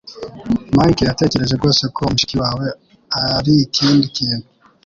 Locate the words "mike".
0.75-1.03